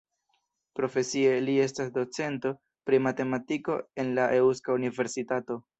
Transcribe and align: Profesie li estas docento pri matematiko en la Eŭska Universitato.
Profesie 0.79 1.33
li 1.43 1.55
estas 1.67 1.93
docento 1.99 2.55
pri 2.91 3.03
matematiko 3.11 3.79
en 4.05 4.15
la 4.21 4.31
Eŭska 4.43 4.81
Universitato. 4.83 5.67